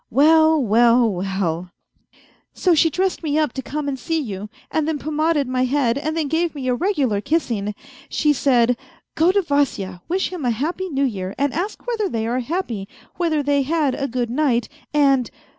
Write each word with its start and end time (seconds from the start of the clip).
"Well, 0.09 0.59
well, 0.59 1.07
well!"" 1.07 1.69
So 2.55 2.73
she 2.73 2.89
dressed 2.89 3.21
me 3.21 3.37
up 3.37 3.53
to 3.53 3.61
come 3.61 3.87
and 3.87 3.99
see 3.99 4.19
you, 4.19 4.49
and 4.71 4.87
then 4.87 4.97
pomaded 4.97 5.47
my 5.47 5.65
head 5.65 5.95
and 5.95 6.17
then 6.17 6.27
gave 6.27 6.55
me 6.55 6.67
a 6.67 6.73
regular 6.73 7.21
kissing. 7.21 7.75
She 8.09 8.33
said:' 8.33 8.77
Go 9.15 9.31
to 9.31 9.43
Vasya, 9.43 10.01
wish 10.09 10.33
him 10.33 10.43
a 10.43 10.49
happy 10.49 10.89
New 10.89 11.05
Year, 11.05 11.35
and 11.37 11.53
ask 11.53 11.85
whether 11.85 12.09
they 12.09 12.25
are 12.25 12.39
happy, 12.39 12.87
whether 13.17 13.43
they 13.43 13.61
had 13.61 13.93
a 13.93 14.07
good 14.07 14.31
night, 14.31 14.67
and 14.91 15.29